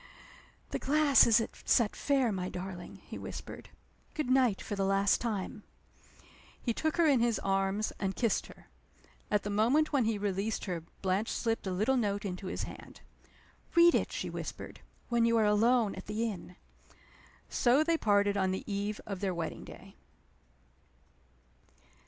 [0.71, 3.69] "The glass is at Set Fair, my darling," he whispered.
[4.15, 5.61] "Good night for the last time!"
[6.59, 8.65] He took her in his arms, and kissed her.
[9.29, 13.01] At the moment when he released her Blanche slipped a little note into his hand.
[13.75, 16.55] "Read it," she whispered, "when you are alone at the inn."
[17.47, 19.97] So they parted on the eve of their wedding day.